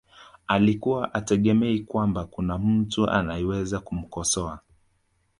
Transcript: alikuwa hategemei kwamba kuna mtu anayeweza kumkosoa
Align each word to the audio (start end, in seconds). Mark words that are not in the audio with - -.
alikuwa 0.47 1.09
hategemei 1.13 1.79
kwamba 1.79 2.25
kuna 2.25 2.57
mtu 2.57 3.09
anayeweza 3.09 3.79
kumkosoa 3.79 4.59